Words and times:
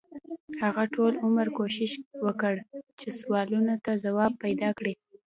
هغه 0.63 0.83
ټول 0.95 1.13
عمر 1.25 1.47
کوښښ 1.57 1.93
وکړ 2.25 2.53
چې 2.99 3.07
سوالونو 3.19 3.73
ته 3.85 3.91
ځواب 4.05 4.31
پیدا 4.43 4.69
کړي. 4.79 4.93